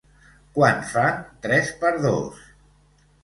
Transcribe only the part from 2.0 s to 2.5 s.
dos?